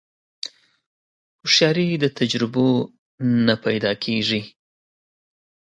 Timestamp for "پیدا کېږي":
3.65-4.41